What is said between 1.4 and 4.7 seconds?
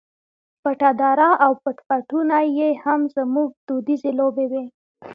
او پټ پټونی یې هم زموږ دودیزې لوبې وې.